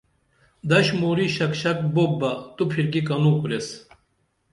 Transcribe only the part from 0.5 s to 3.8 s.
دش مُورِی شکشک بُپ بہ تو پِھرکی کنوکُریس